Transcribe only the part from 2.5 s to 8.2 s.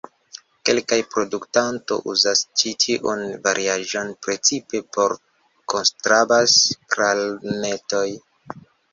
ĉi tiun variaĵon precipe por konstrabas-klarnetoj.